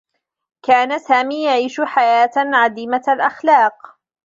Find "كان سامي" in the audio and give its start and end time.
0.65-1.43